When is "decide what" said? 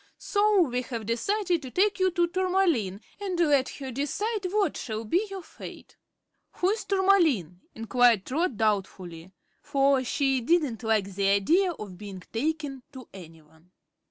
3.91-4.75